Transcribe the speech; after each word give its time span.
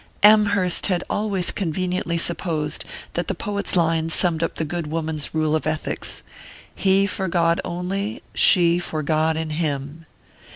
Amherst 0.23 0.87
had 0.87 1.03
always 1.11 1.51
conveniently 1.51 2.17
supposed 2.17 2.85
that 3.13 3.27
the 3.27 3.35
poet's 3.35 3.75
line 3.75 4.09
summed 4.09 4.41
up 4.41 4.55
the 4.55 4.65
good 4.65 4.87
woman's 4.87 5.31
rule 5.35 5.55
of 5.55 5.67
ethics: 5.67 6.23
_He 6.75 7.07
for 7.07 7.27
God 7.27 7.61
only, 7.63 8.23
she 8.33 8.79
for 8.79 9.03
God 9.03 9.37
in 9.37 9.51
him. 9.51 10.07